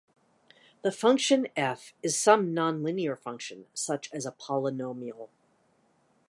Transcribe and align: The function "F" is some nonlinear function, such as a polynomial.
The 0.81 0.91
function 0.91 1.47
"F" 1.55 1.93
is 2.01 2.17
some 2.17 2.55
nonlinear 2.55 3.15
function, 3.15 3.67
such 3.75 4.11
as 4.11 4.25
a 4.25 4.31
polynomial. 4.31 5.29